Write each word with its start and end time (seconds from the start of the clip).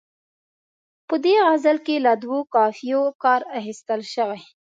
په 1.07 1.15
دې 1.23 1.35
غزل 1.47 1.77
کې 1.85 1.95
له 2.05 2.13
دوو 2.23 2.39
قافیو 2.55 3.01
کار 3.23 3.41
اخیستل 3.59 4.01
شوی. 4.13 4.41